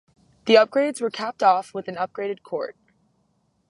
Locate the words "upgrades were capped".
0.55-1.43